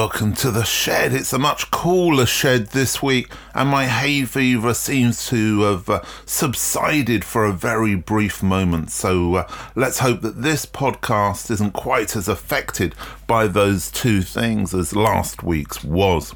[0.00, 1.12] Welcome to the shed.
[1.12, 6.02] It's a much cooler shed this week, and my hay fever seems to have uh,
[6.24, 8.92] subsided for a very brief moment.
[8.92, 12.94] So uh, let's hope that this podcast isn't quite as affected
[13.26, 16.32] by those two things as last week's was.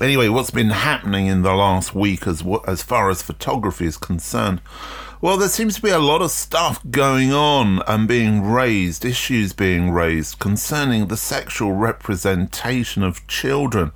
[0.00, 4.60] Anyway, what's been happening in the last week as as far as photography is concerned?
[5.22, 9.52] Well, there seems to be a lot of stuff going on and being raised, issues
[9.52, 13.92] being raised concerning the sexual representation of children.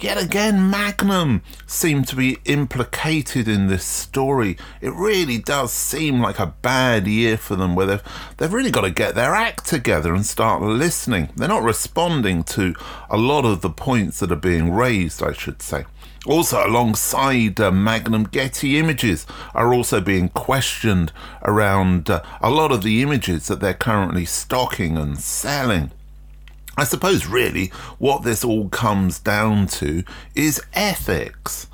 [0.00, 4.56] Yet again, Magnum seem to be implicated in this story.
[4.80, 8.02] It really does seem like a bad year for them where they've,
[8.38, 11.28] they've really got to get their act together and start listening.
[11.36, 12.74] They're not responding to
[13.10, 15.84] a lot of the points that are being raised, I should say.
[16.26, 22.82] Also, alongside uh, Magnum, Getty Images are also being questioned around uh, a lot of
[22.82, 25.90] the images that they're currently stocking and selling.
[26.76, 30.02] I suppose, really, what this all comes down to
[30.34, 31.68] is ethics.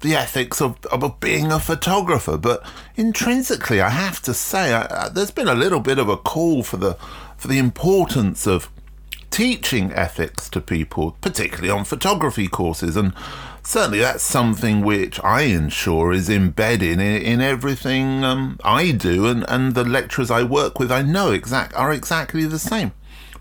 [0.00, 2.62] The ethics of, of being a photographer, but
[2.94, 6.62] intrinsically, I have to say, I, I, there's been a little bit of a call
[6.62, 6.98] for the
[7.38, 8.70] for the importance of
[9.30, 13.12] teaching ethics to people, particularly on photography courses, and
[13.64, 19.44] certainly that's something which I ensure is embedded in, in everything um, I do, and,
[19.48, 22.92] and the lecturers I work with I know exact are exactly the same.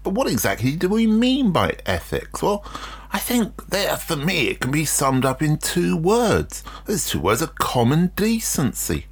[0.04, 2.42] But what exactly do we mean by ethics?
[2.42, 2.66] Well,
[3.12, 6.64] I think there, for me, it can be summed up in two words.
[6.86, 9.06] Those two words are common decency.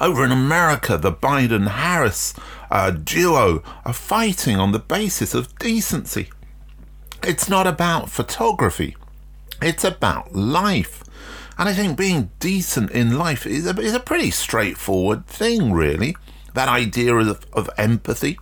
[0.00, 2.34] Over in America, the Biden Harris
[2.70, 6.30] uh, duo are fighting on the basis of decency.
[7.22, 8.96] It's not about photography.
[9.62, 11.02] It's about life.
[11.58, 16.16] And I think being decent in life is a, is a pretty straightforward thing, really.
[16.54, 18.38] That idea of, of empathy,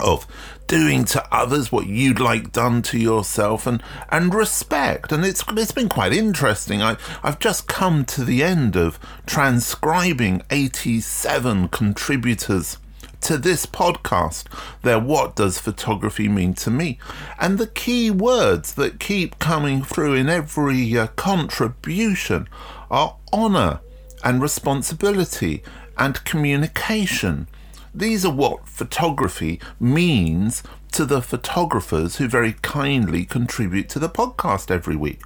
[0.00, 0.26] of
[0.66, 5.72] doing to others what you'd like done to yourself and and respect and it's it's
[5.72, 12.78] been quite interesting I I've just come to the end of transcribing 87 contributors
[13.22, 14.44] to this podcast,
[14.82, 16.98] their What Does Photography Mean to Me?
[17.40, 22.48] And the key words that keep coming through in every uh, contribution
[22.90, 23.80] are honour
[24.24, 25.62] and responsibility
[25.96, 27.46] and communication.
[27.94, 30.62] These are what photography means
[30.92, 35.20] to the photographers who very kindly contribute to the podcast every week.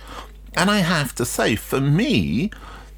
[0.55, 2.51] And I have to say, for me,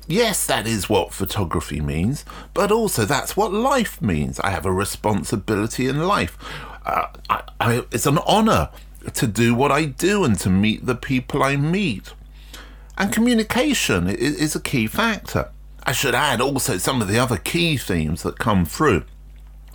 [0.08, 2.24] Yes, that is what photography means,
[2.54, 4.40] but also that's what life means.
[4.40, 6.38] I have a responsibility in life.
[6.86, 8.70] Uh, I, I, it's an honour
[9.12, 12.14] to do what I do and to meet the people I meet.
[12.96, 15.50] And communication is, is a key factor.
[15.84, 19.04] I should add also some of the other key themes that come through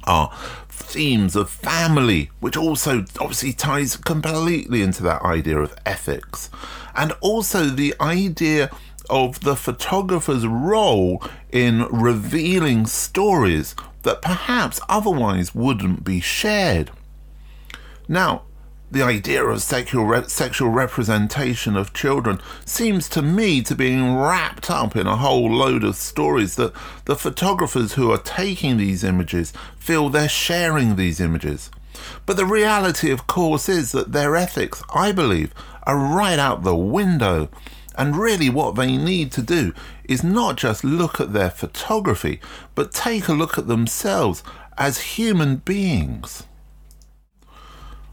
[0.06, 0.36] are
[0.68, 6.50] themes of family, which also obviously ties completely into that idea of ethics,
[6.96, 8.70] and also the idea
[9.10, 16.92] of the photographer's role in revealing stories that perhaps otherwise wouldn't be shared.
[18.08, 18.44] Now,
[18.94, 24.70] the idea of sexual, re- sexual representation of children seems to me to be wrapped
[24.70, 26.74] up in a whole load of stories that
[27.06, 31.72] the photographers who are taking these images feel they're sharing these images.
[32.28, 35.54] But the reality, of course, is that their ethics, I believe,
[35.84, 37.50] are right out the window.
[37.96, 39.74] And really, what they need to do
[40.06, 42.40] is not just look at their photography,
[42.76, 44.44] but take a look at themselves
[44.78, 46.44] as human beings.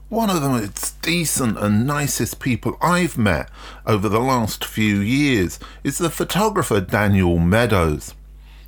[0.09, 3.49] One of the most decent and nicest people I've met
[3.87, 8.15] over the last few years is the photographer Daniel Meadows.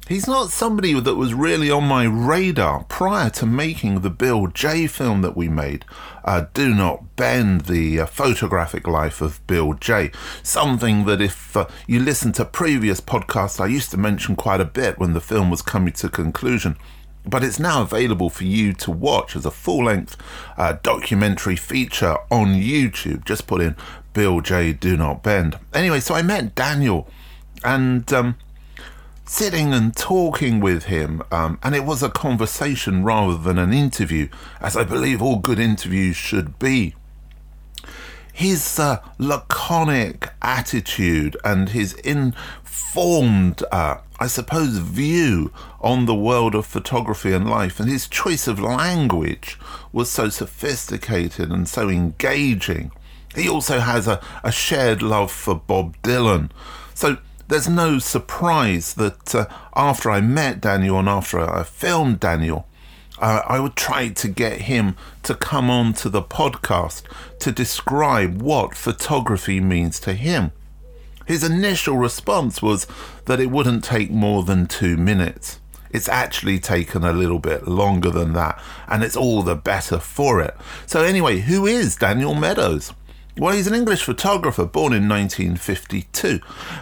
[0.09, 4.89] He's not somebody that was really on my radar prior to making the Bill Jay
[4.89, 5.85] film that we made.
[6.25, 10.11] Uh, Do Not Bend, the uh, photographic life of Bill Jay.
[10.43, 14.67] Something that, if uh, you listen to previous podcasts, I used to mention quite a
[14.67, 16.77] bit when the film was coming to conclusion.
[17.25, 20.17] But it's now available for you to watch as a full length
[20.57, 23.25] uh, documentary feature on YouTube.
[23.25, 23.77] Just put in
[24.13, 24.73] Bill Jay.
[24.73, 25.59] Do Not Bend.
[25.73, 27.09] Anyway, so I met Daniel
[27.65, 28.13] and.
[28.13, 28.35] Um,
[29.25, 34.29] sitting and talking with him, um, and it was a conversation rather than an interview,
[34.61, 36.95] as I believe all good interviews should be.
[38.33, 46.67] His uh, laconic attitude and his informed, uh, I suppose, view on the world of
[46.67, 49.59] photography and life, and his choice of language
[49.93, 52.91] was so sophisticated and so engaging.
[53.35, 56.51] He also has a, a shared love for Bob Dylan.
[56.95, 57.19] So
[57.53, 59.45] there's no surprise that uh,
[59.77, 62.67] after I met Daniel and after I filmed Daniel,
[63.19, 67.03] uh, I would try to get him to come on to the podcast
[67.41, 70.53] to describe what photography means to him.
[71.27, 72.87] His initial response was
[73.27, 75.61] that it wouldn't take more than two minutes.
[75.91, 78.59] It's actually taken a little bit longer than that,
[78.89, 80.57] and it's all the better for it.
[80.87, 82.95] So, anyway, who is Daniel Meadows?
[83.39, 86.41] Well, he's an English photographer born in 1952.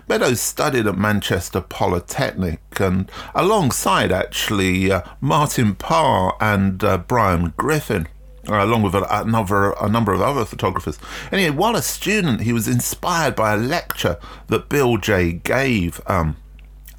[0.09, 8.09] Meadows studied at Manchester Polytechnic and alongside actually uh, Martin Parr and uh, Brian Griffin.
[8.49, 10.99] Uh, along with a, a, number, a number of other photographers.
[11.31, 14.19] Anyway, while a student, he was inspired by a lecture
[14.49, 16.37] that Bill Jay gave um,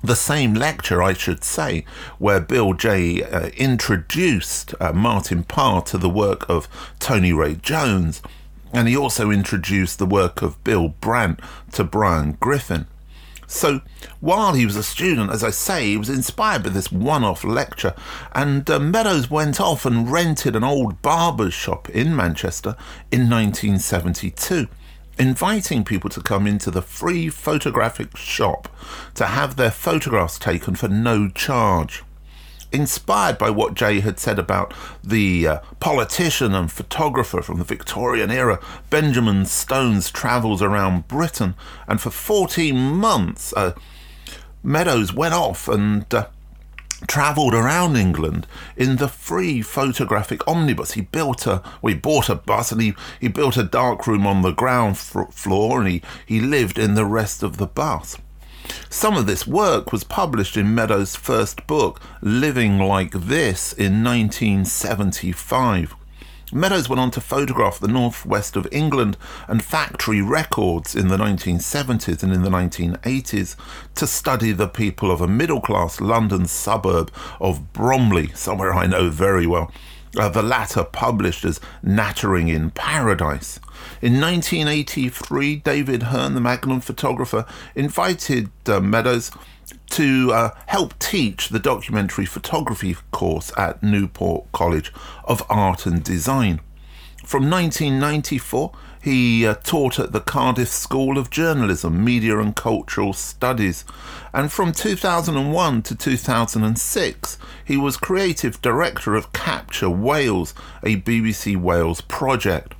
[0.04, 1.83] the same lecture, I should say,
[2.19, 6.68] where Bill Jay uh, introduced uh, Martin Parr to the work of
[7.00, 8.21] Tony Ray Jones,
[8.73, 11.39] and he also introduced the work of Bill Brandt
[11.73, 12.88] to Brian Griffin.
[13.47, 13.81] So
[14.21, 17.44] while he was a student, as I say, he was inspired by this one off
[17.44, 17.94] lecture,
[18.33, 22.77] and uh, Meadows went off and rented an old barber's shop in Manchester
[23.12, 24.68] in 1972
[25.19, 28.68] inviting people to come into the free photographic shop
[29.13, 32.03] to have their photographs taken for no charge.
[32.71, 34.73] Inspired by what Jay had said about
[35.03, 38.59] the uh, politician and photographer from the Victorian era,
[38.89, 41.56] Benjamin Stone's travels around Britain,
[41.88, 43.73] and for 14 months, uh,
[44.63, 46.27] Meadows went off and uh,
[47.07, 48.45] travelled around England
[48.77, 50.91] in the free photographic omnibus.
[50.91, 54.27] He built a, well, he bought a bus and he, he built a dark room
[54.27, 58.18] on the ground floor and he, he lived in the rest of the bus.
[58.89, 65.95] Some of this work was published in Meadows' first book, Living Like This, in 1975.
[66.53, 69.15] Meadows went on to photograph the northwest of England
[69.47, 73.56] and factory records in the 1970s and in the 1980s
[73.95, 77.09] to study the people of a middle class London suburb
[77.39, 79.71] of Bromley, somewhere I know very well.
[80.18, 83.62] Uh, the latter published as Nattering in Paradise.
[84.02, 89.31] In 1983, David Hurn, the Magnum photographer, invited uh, Meadows
[89.92, 94.92] to uh, help teach the documentary photography course at Newport College
[95.24, 96.60] of Art and Design.
[97.25, 103.83] From 1994, he uh, taught at the Cardiff School of Journalism, Media and Cultural Studies,
[104.31, 110.53] and from 2001 to 2006, he was creative director of Capture Wales,
[110.83, 112.75] a BBC Wales project.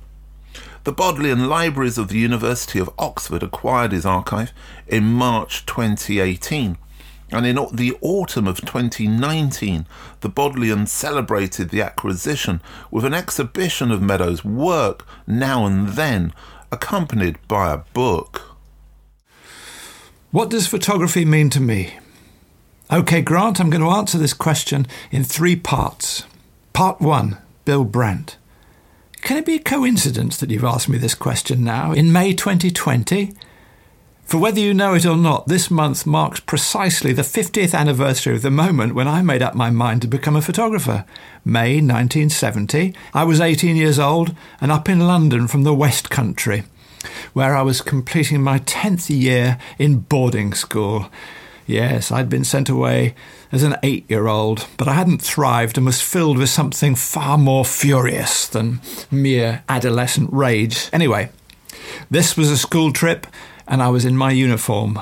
[0.84, 4.52] The Bodleian Libraries of the University of Oxford acquired his archive
[4.86, 6.76] in March 2018
[7.32, 9.86] and in the autumn of 2019,
[10.20, 16.32] the Bodleian celebrated the acquisition with an exhibition of Meadows' work now and then,
[16.70, 18.56] accompanied by a book.
[20.30, 21.94] What does photography mean to me?
[22.90, 26.24] OK, Grant, I'm going to answer this question in three parts.
[26.72, 28.36] Part one Bill Brandt.
[29.22, 33.34] Can it be a coincidence that you've asked me this question now, in May 2020?
[34.24, 38.42] For whether you know it or not, this month marks precisely the 50th anniversary of
[38.42, 41.04] the moment when I made up my mind to become a photographer.
[41.44, 42.94] May 1970.
[43.12, 46.64] I was 18 years old and up in London from the West Country,
[47.34, 51.10] where I was completing my 10th year in boarding school.
[51.66, 53.14] Yes, I'd been sent away
[53.50, 57.36] as an eight year old, but I hadn't thrived and was filled with something far
[57.36, 60.88] more furious than mere adolescent rage.
[60.92, 61.30] Anyway,
[62.10, 63.26] this was a school trip
[63.72, 65.00] and I was in my uniform.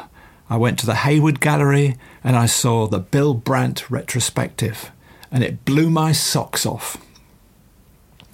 [0.49, 4.93] I went to the Hayward Gallery and I saw the Bill Brandt retrospective,
[5.33, 6.97] and it blew my socks off.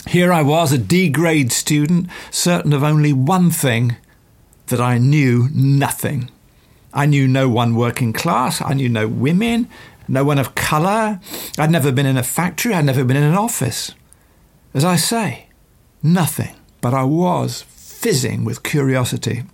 [0.06, 3.96] Here I was, a D grade student, certain of only one thing
[4.66, 6.30] that I knew nothing.
[6.92, 9.70] I knew no one working class, I knew no women,
[10.06, 11.18] no one of colour.
[11.56, 13.94] I'd never been in a factory, I'd never been in an office.
[14.74, 15.46] As I say,
[16.02, 19.44] nothing, but I was fizzing with curiosity.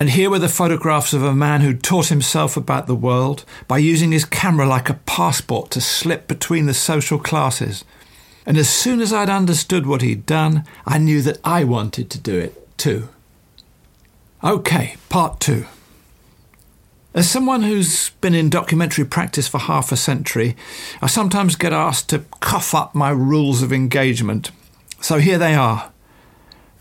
[0.00, 3.78] And here were the photographs of a man who taught himself about the world by
[3.78, 7.84] using his camera like a passport to slip between the social classes.
[8.44, 12.18] And as soon as I'd understood what he'd done, I knew that I wanted to
[12.18, 13.08] do it too.
[14.42, 15.66] Okay, part two.
[17.14, 20.56] As someone who's been in documentary practice for half a century,
[21.00, 24.50] I sometimes get asked to cough up my rules of engagement.
[25.00, 25.92] So here they are.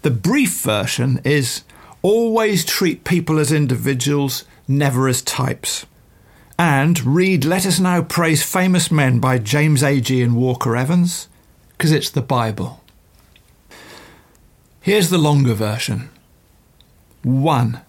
[0.03, 1.63] The brief version is
[2.03, 5.85] Always treat people as individuals, never as types.
[6.57, 11.27] And read Let Us Now Praise Famous Men by James Agee and Walker Evans,
[11.69, 12.83] because it's the Bible.
[14.79, 16.09] Here's the longer version
[17.21, 17.81] 1.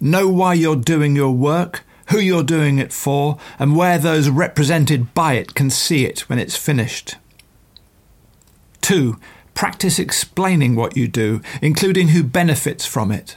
[0.00, 5.14] Know why you're doing your work, who you're doing it for, and where those represented
[5.14, 7.14] by it can see it when it's finished.
[8.80, 9.16] 2.
[9.54, 13.36] Practice explaining what you do, including who benefits from it.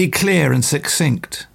[0.00, 1.46] Be clear and succinct.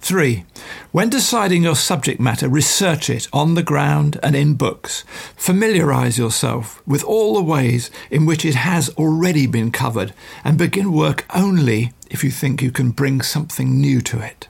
[0.00, 0.44] 3.
[0.92, 5.02] When deciding your subject matter, research it on the ground and in books.
[5.34, 10.12] Familiarise yourself with all the ways in which it has already been covered
[10.44, 14.46] and begin work only if you think you can bring something new to it.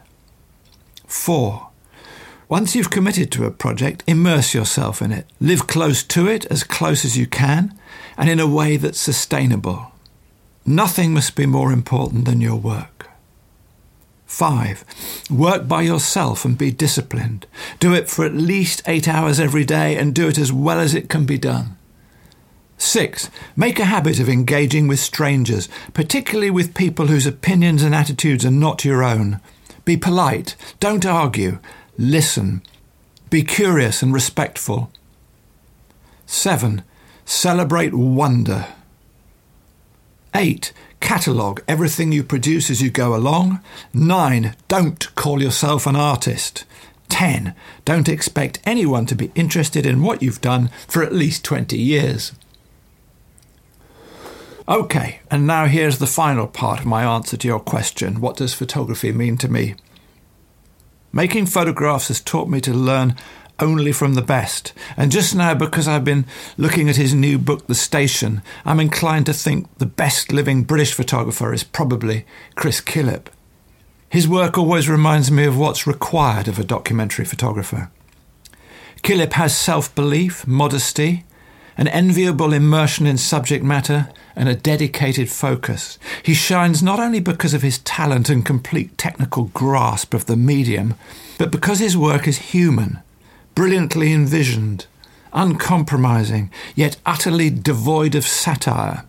[1.06, 1.68] 4.
[2.48, 5.30] Once you've committed to a project, immerse yourself in it.
[5.40, 7.78] Live close to it, as close as you can,
[8.16, 9.92] and in a way that's sustainable.
[10.68, 13.08] Nothing must be more important than your work.
[14.26, 14.84] 5.
[15.30, 17.46] Work by yourself and be disciplined.
[17.80, 20.94] Do it for at least eight hours every day and do it as well as
[20.94, 21.78] it can be done.
[22.76, 23.30] 6.
[23.56, 28.50] Make a habit of engaging with strangers, particularly with people whose opinions and attitudes are
[28.50, 29.40] not your own.
[29.86, 31.60] Be polite, don't argue,
[31.96, 32.60] listen.
[33.30, 34.92] Be curious and respectful.
[36.26, 36.82] 7.
[37.24, 38.66] Celebrate wonder.
[40.38, 40.72] 8.
[41.00, 43.60] Catalogue everything you produce as you go along.
[43.92, 44.54] 9.
[44.68, 46.64] Don't call yourself an artist.
[47.08, 47.56] 10.
[47.84, 52.32] Don't expect anyone to be interested in what you've done for at least 20 years.
[54.68, 58.54] Okay, and now here's the final part of my answer to your question what does
[58.54, 59.74] photography mean to me?
[61.12, 63.16] Making photographs has taught me to learn
[63.60, 64.72] only from the best.
[64.96, 69.26] And just now, because I've been looking at his new book, The Station, I'm inclined
[69.26, 72.24] to think the best living British photographer is probably
[72.54, 73.26] Chris Killip.
[74.10, 77.90] His work always reminds me of what's required of a documentary photographer.
[79.02, 81.24] Killip has self belief, modesty,
[81.76, 85.98] an enviable immersion in subject matter, and a dedicated focus.
[86.22, 90.94] He shines not only because of his talent and complete technical grasp of the medium,
[91.38, 93.00] but because his work is human
[93.58, 94.86] brilliantly envisioned,
[95.32, 99.04] uncompromising, yet utterly devoid of satire.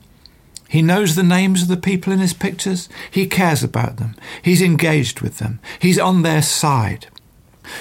[0.68, 2.89] He knows the names of the people in his pictures.
[3.12, 4.15] He cares about them.
[4.41, 5.60] He's engaged with them.
[5.77, 7.06] He's on their side.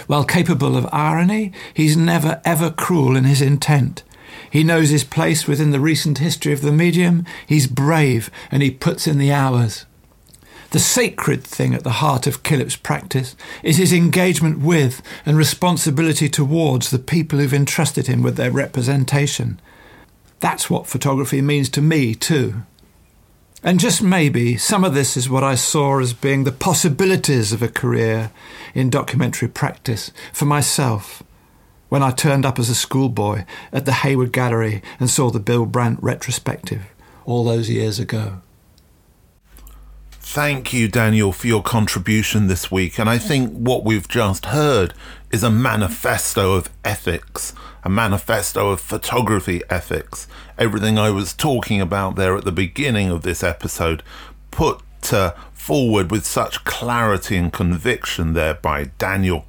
[0.08, 4.02] While capable of irony, he's never ever cruel in his intent.
[4.50, 7.24] He knows his place within the recent history of the medium.
[7.46, 9.86] He's brave and he puts in the hours.
[10.70, 16.28] The sacred thing at the heart of Killip's practice is his engagement with and responsibility
[16.28, 19.60] towards the people who've entrusted him with their representation.
[20.40, 22.62] That's what photography means to me, too.
[23.62, 27.62] And just maybe some of this is what I saw as being the possibilities of
[27.62, 28.30] a career
[28.74, 31.22] in documentary practice for myself
[31.88, 35.64] when I turned up as a schoolboy at the Hayward Gallery and saw the Bill
[35.64, 36.82] Brandt retrospective
[37.24, 38.42] all those years ago.
[40.30, 42.98] Thank you, Daniel, for your contribution this week.
[42.98, 44.92] And I think what we've just heard
[45.32, 50.28] is a manifesto of ethics, a manifesto of photography ethics.
[50.58, 54.02] Everything I was talking about there at the beginning of this episode
[54.50, 54.82] put
[55.14, 59.46] uh, forward with such clarity and conviction there by Daniel.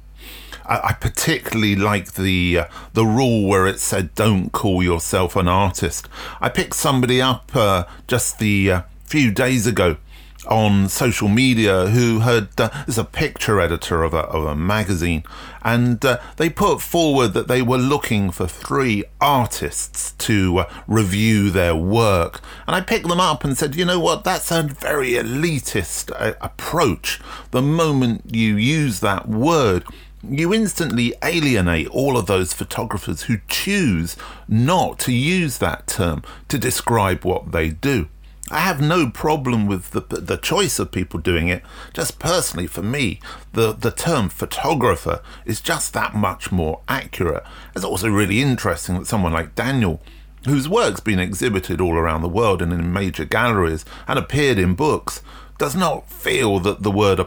[0.64, 5.46] I, I particularly like the uh, the rule where it said "Don't call yourself an
[5.46, 6.08] artist."
[6.40, 9.98] I picked somebody up uh, just the uh, few days ago
[10.46, 15.22] on social media who had uh, is a picture editor of a, of a magazine
[15.62, 21.50] and uh, they put forward that they were looking for three artists to uh, review
[21.50, 22.40] their work.
[22.66, 24.24] And i picked them up and said you know what?
[24.24, 27.20] That's a very elitist uh, approach.
[27.50, 29.84] The moment you use that word
[30.22, 36.58] you instantly alienate all of those photographers who choose not to use that term to
[36.58, 38.06] describe what they do
[38.50, 41.62] I have no problem with the the choice of people doing it.
[41.92, 43.20] Just personally, for me,
[43.52, 47.44] the the term photographer is just that much more accurate.
[47.76, 50.00] It's also really interesting that someone like Daniel,
[50.46, 54.74] whose work's been exhibited all around the world and in major galleries and appeared in
[54.74, 55.22] books,
[55.58, 57.20] does not feel that the word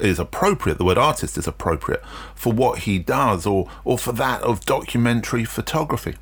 [0.00, 2.04] is appropriate, the word artist is appropriate
[2.34, 6.16] for what he does or, or for that of documentary photography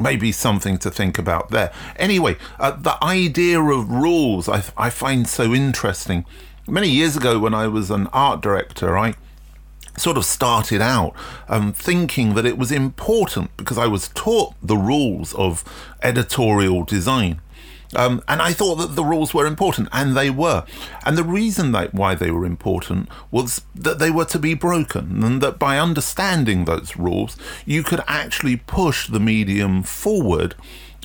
[0.00, 1.72] maybe something to think about there.
[1.96, 6.24] Anyway, uh, the idea of rules I, I find so interesting.
[6.66, 9.14] Many years ago, when I was an art director, I
[9.96, 11.14] sort of started out
[11.48, 15.64] um, thinking that it was important because I was taught the rules of
[16.02, 17.40] editorial design.
[17.96, 20.64] Um, and I thought that the rules were important, and they were.
[21.04, 25.22] And the reason that why they were important was that they were to be broken,
[25.24, 30.54] and that by understanding those rules, you could actually push the medium forward,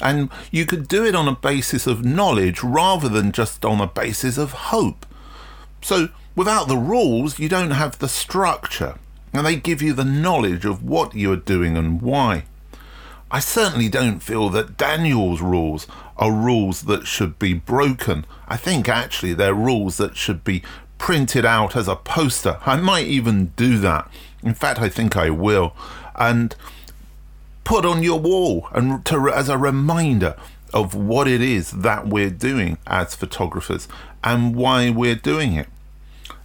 [0.01, 3.87] and you could do it on a basis of knowledge rather than just on a
[3.87, 5.05] basis of hope.
[5.81, 8.95] So Without the rules, you don't have the structure,
[9.31, 12.43] and they give you the knowledge of what you are doing and why.
[13.31, 18.25] I certainly don't feel that Daniel's rules are rules that should be broken.
[18.47, 20.63] I think actually they're rules that should be
[20.97, 22.59] printed out as a poster.
[22.65, 24.09] I might even do that.
[24.43, 25.75] In fact, I think I will.
[26.15, 26.55] And
[27.63, 30.35] put on your wall and to, as a reminder
[30.73, 33.87] of what it is that we're doing as photographers
[34.23, 35.67] and why we're doing it.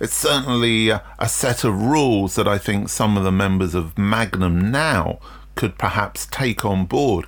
[0.01, 3.99] It's certainly a, a set of rules that I think some of the members of
[3.99, 5.19] Magnum now
[5.55, 7.27] could perhaps take on board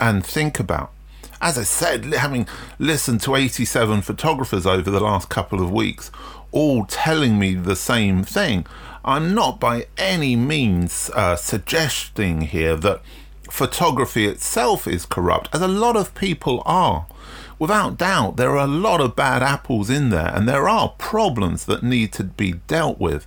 [0.00, 0.92] and think about.
[1.40, 2.46] As I said, having
[2.78, 6.10] listened to 87 photographers over the last couple of weeks,
[6.52, 8.66] all telling me the same thing,
[9.04, 13.02] I'm not by any means uh, suggesting here that
[13.50, 17.06] photography itself is corrupt, as a lot of people are.
[17.58, 21.64] Without doubt, there are a lot of bad apples in there, and there are problems
[21.66, 23.26] that need to be dealt with.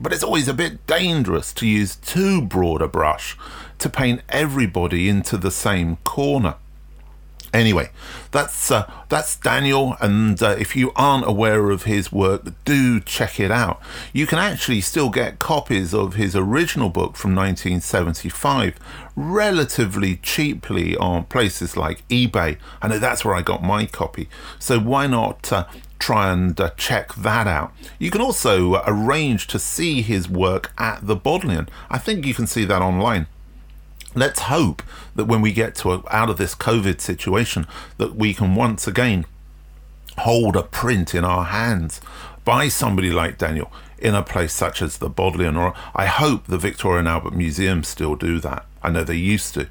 [0.00, 3.36] But it's always a bit dangerous to use too broad a brush
[3.78, 6.56] to paint everybody into the same corner.
[7.52, 7.88] Anyway,
[8.30, 13.40] that's uh, that's Daniel, and uh, if you aren't aware of his work, do check
[13.40, 13.80] it out.
[14.12, 18.78] You can actually still get copies of his original book from 1975
[19.16, 22.58] relatively cheaply on places like eBay.
[22.82, 24.28] I know that's where I got my copy,
[24.58, 25.64] so why not uh,
[25.98, 27.72] try and uh, check that out.
[27.98, 31.68] You can also uh, arrange to see his work at the Bodleian.
[31.90, 33.26] I think you can see that online
[34.14, 34.82] let's hope
[35.14, 37.66] that when we get to a, out of this COVID situation,
[37.98, 39.26] that we can once again
[40.18, 42.00] hold a print in our hands
[42.44, 46.58] by somebody like Daniel in a place such as the Bodleian, or I hope the
[46.58, 48.64] Victoria and Albert Museum still do that.
[48.82, 49.68] I know they used to.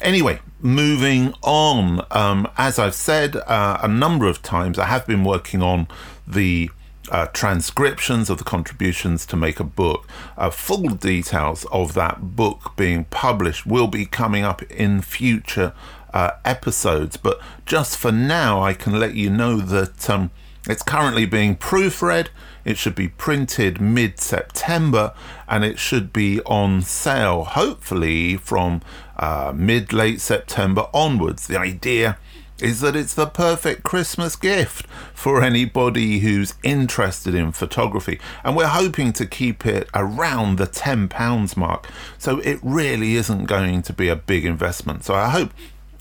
[0.00, 2.04] Anyway, moving on.
[2.10, 5.88] Um, as I've said uh, a number of times, I have been working on
[6.26, 6.70] the
[7.10, 10.08] uh, transcriptions of the contributions to make a book.
[10.36, 15.72] Uh, full details of that book being published will be coming up in future
[16.14, 20.30] uh, episodes, but just for now, I can let you know that um,
[20.68, 22.28] it's currently being proofread.
[22.64, 25.12] It should be printed mid September
[25.48, 28.82] and it should be on sale hopefully from
[29.16, 31.46] uh, mid late September onwards.
[31.48, 32.18] The idea
[32.60, 38.20] is that it's the perfect Christmas gift for anybody who's interested in photography.
[38.44, 41.88] And we're hoping to keep it around the £10 mark.
[42.18, 45.02] So it really isn't going to be a big investment.
[45.02, 45.52] So I hope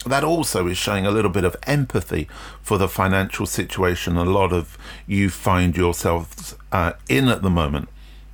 [0.05, 2.27] that also is showing a little bit of empathy
[2.61, 7.87] for the financial situation a lot of you find yourselves uh, in at the moment.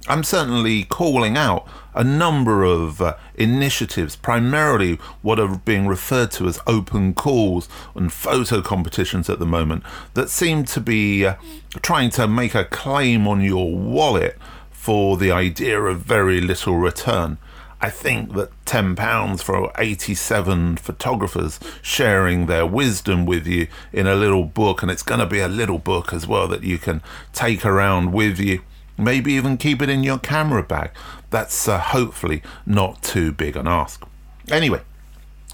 [0.10, 6.48] I'm certainly calling out a number of uh, initiatives, primarily what are being referred to
[6.48, 11.36] as open calls and photo competitions at the moment, that seem to be uh,
[11.82, 14.38] trying to make a claim on your wallet
[14.70, 17.38] for the idea of very little return.
[17.80, 24.46] I think that £10 for 87 photographers sharing their wisdom with you in a little
[24.46, 27.02] book, and it's going to be a little book as well that you can
[27.34, 28.62] take around with you
[28.98, 30.92] Maybe even keep it in your camera bag.
[31.30, 34.04] That's uh, hopefully not too big an ask.
[34.50, 34.82] Anyway,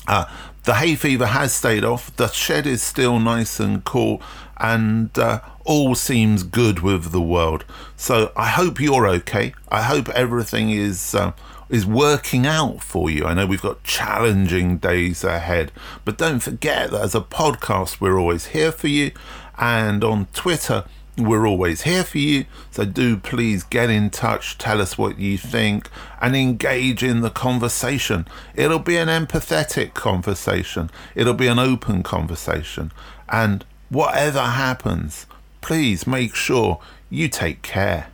[0.07, 0.25] uh,
[0.63, 2.15] the hay fever has stayed off.
[2.15, 4.21] The shed is still nice and cool,
[4.57, 7.65] and uh, all seems good with the world.
[7.97, 9.53] So I hope you're okay.
[9.67, 11.33] I hope everything is uh,
[11.73, 13.25] is working out for you.
[13.25, 15.71] I know we've got challenging days ahead,
[16.05, 19.11] but don't forget that as a podcast, we're always here for you,
[19.57, 20.85] and on Twitter
[21.17, 25.35] we're always here for you, so do please get in touch, tell us what you
[25.35, 25.89] think,
[26.21, 28.27] and engage in the conversation.
[28.53, 32.91] It'll be an empathetic conversation, it'll be an open conversation,
[33.27, 35.25] and whatever happens,
[35.61, 38.09] please make sure you take care.